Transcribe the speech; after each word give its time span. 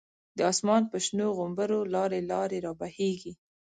د 0.37 0.39
آسمان 0.51 0.83
په 0.91 0.97
شنو 1.05 1.27
غومبرو، 1.37 1.79
لاری 1.93 2.21
لاری 2.31 2.59
رابهیږی 2.65 3.33